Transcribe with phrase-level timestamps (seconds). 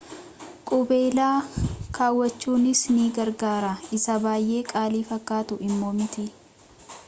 [0.67, 1.27] qubeela
[1.95, 6.25] kawwachunis ni gargaara isa baay’ee qaalii fakkaatu immoo miti